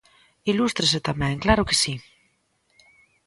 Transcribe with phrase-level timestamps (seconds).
[0.51, 1.93] Ilústrese tamén, ¡claro que si!